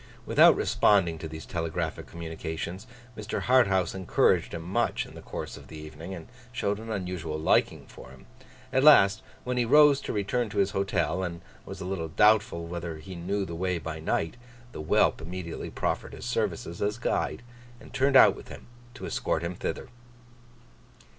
[0.25, 3.43] Without responding to these telegraphic communications, Mr.
[3.43, 7.85] Harthouse encouraged him much in the course of the evening, and showed an unusual liking
[7.85, 8.25] for him.
[8.73, 12.65] At last, when he rose to return to his hotel, and was a little doubtful
[12.65, 14.37] whether he knew the way by night,
[14.71, 17.43] the whelp immediately proffered his services as guide,
[17.79, 18.65] and turned out with him
[18.95, 19.87] to escort him thither.